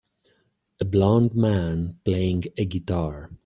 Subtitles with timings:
[0.79, 3.29] A blond man playing a guitar.